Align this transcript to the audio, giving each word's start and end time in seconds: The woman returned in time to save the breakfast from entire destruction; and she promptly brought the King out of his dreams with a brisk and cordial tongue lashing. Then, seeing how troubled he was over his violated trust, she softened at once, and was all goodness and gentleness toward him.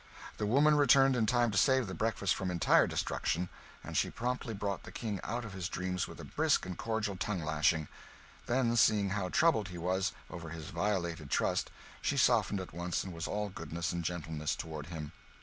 The 0.37 0.47
woman 0.47 0.73
returned 0.73 1.15
in 1.15 1.27
time 1.27 1.51
to 1.51 1.59
save 1.59 1.85
the 1.85 1.93
breakfast 1.93 2.33
from 2.33 2.49
entire 2.49 2.87
destruction; 2.87 3.49
and 3.83 3.95
she 3.95 4.09
promptly 4.09 4.55
brought 4.55 4.81
the 4.81 4.91
King 4.91 5.19
out 5.23 5.45
of 5.45 5.53
his 5.53 5.69
dreams 5.69 6.07
with 6.07 6.19
a 6.19 6.23
brisk 6.25 6.65
and 6.65 6.75
cordial 6.75 7.15
tongue 7.15 7.43
lashing. 7.43 7.87
Then, 8.47 8.75
seeing 8.77 9.11
how 9.11 9.29
troubled 9.29 9.67
he 9.67 9.77
was 9.77 10.11
over 10.27 10.49
his 10.49 10.71
violated 10.71 11.29
trust, 11.29 11.69
she 12.01 12.17
softened 12.17 12.59
at 12.59 12.73
once, 12.73 13.03
and 13.03 13.13
was 13.13 13.27
all 13.27 13.49
goodness 13.49 13.91
and 13.93 14.03
gentleness 14.03 14.55
toward 14.55 14.87
him. 14.87 15.11